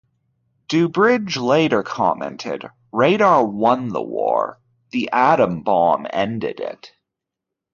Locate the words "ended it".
6.11-6.91